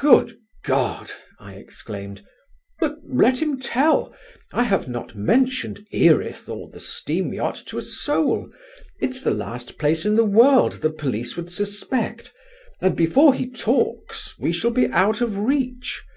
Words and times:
"Good 0.00 0.36
God!" 0.64 1.12
I 1.38 1.52
exclaimed; 1.52 2.26
"but 2.80 2.96
let 3.04 3.40
him 3.40 3.60
tell. 3.60 4.12
I 4.52 4.64
have 4.64 4.88
not 4.88 5.14
mentioned 5.14 5.86
Erith 5.92 6.48
or 6.48 6.68
the 6.68 6.80
steam 6.80 7.32
yacht 7.32 7.62
to 7.66 7.78
a 7.78 7.82
soul. 7.82 8.50
It's 9.00 9.22
the 9.22 9.30
last 9.30 9.78
place 9.78 10.04
in 10.04 10.16
the 10.16 10.24
world 10.24 10.72
the 10.72 10.90
police 10.90 11.36
would 11.36 11.48
suspect 11.48 12.32
and 12.80 12.96
before 12.96 13.34
he 13.34 13.48
talks 13.48 14.36
we 14.36 14.50
shall 14.50 14.72
be 14.72 14.88
out 14.88 15.20
of 15.20 15.38
reach. 15.38 16.02